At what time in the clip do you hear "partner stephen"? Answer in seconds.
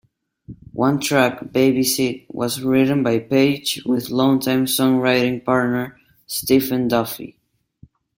5.45-6.87